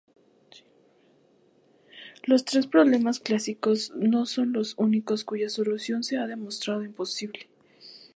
Los 2.23 2.43
tres 2.43 2.65
problemas 2.65 3.19
clásicos 3.19 3.91
no 3.95 4.25
son 4.25 4.51
los 4.51 4.73
únicos 4.79 5.23
cuya 5.23 5.47
solución 5.47 6.03
se 6.03 6.17
ha 6.17 6.25
demostrado 6.25 6.83
imposible. 6.83 7.49